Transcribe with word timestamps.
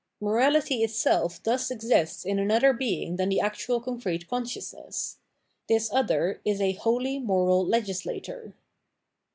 Morality 0.19 0.81
it 0.81 0.89
self 0.89 1.43
thus 1.43 1.69
exists 1.69 2.25
in 2.25 2.39
another 2.39 2.73
being 2.73 3.17
than 3.17 3.29
the 3.29 3.39
actual 3.39 3.79
con 3.79 4.01
crete 4.01 4.27
consciousness. 4.27 5.17
This 5.69 5.93
other 5.93 6.41
is 6.43 6.59
a 6.59 6.71
holy 6.73 7.19
moral 7.19 7.63
legis 7.63 8.01
lator. 8.01 8.53